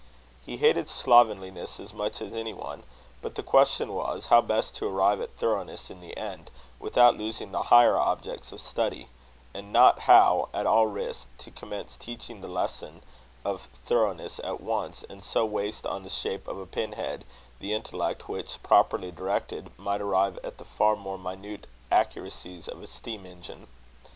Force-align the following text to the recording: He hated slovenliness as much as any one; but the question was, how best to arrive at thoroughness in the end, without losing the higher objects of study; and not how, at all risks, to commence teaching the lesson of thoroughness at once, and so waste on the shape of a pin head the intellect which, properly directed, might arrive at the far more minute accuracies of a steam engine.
He 0.43 0.57
hated 0.57 0.89
slovenliness 0.89 1.79
as 1.79 1.93
much 1.93 2.23
as 2.23 2.33
any 2.33 2.55
one; 2.55 2.81
but 3.21 3.35
the 3.35 3.43
question 3.43 3.93
was, 3.93 4.25
how 4.25 4.41
best 4.41 4.75
to 4.77 4.87
arrive 4.87 5.21
at 5.21 5.37
thoroughness 5.37 5.91
in 5.91 5.99
the 6.01 6.17
end, 6.17 6.49
without 6.79 7.15
losing 7.19 7.51
the 7.51 7.61
higher 7.69 7.95
objects 7.95 8.51
of 8.51 8.59
study; 8.61 9.09
and 9.53 9.71
not 9.71 9.99
how, 9.99 10.49
at 10.55 10.65
all 10.65 10.87
risks, 10.87 11.27
to 11.43 11.51
commence 11.51 11.97
teaching 11.97 12.41
the 12.41 12.47
lesson 12.47 13.03
of 13.45 13.69
thoroughness 13.85 14.39
at 14.43 14.59
once, 14.59 15.05
and 15.07 15.23
so 15.23 15.45
waste 15.45 15.85
on 15.85 16.01
the 16.01 16.09
shape 16.09 16.47
of 16.47 16.57
a 16.57 16.65
pin 16.65 16.93
head 16.93 17.23
the 17.59 17.71
intellect 17.71 18.27
which, 18.27 18.63
properly 18.63 19.11
directed, 19.11 19.69
might 19.77 20.01
arrive 20.01 20.39
at 20.43 20.57
the 20.57 20.65
far 20.65 20.95
more 20.95 21.19
minute 21.19 21.67
accuracies 21.91 22.67
of 22.67 22.81
a 22.81 22.87
steam 22.87 23.23
engine. 23.23 23.67